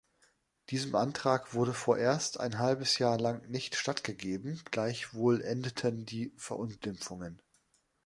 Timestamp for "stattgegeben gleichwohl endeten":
3.75-6.07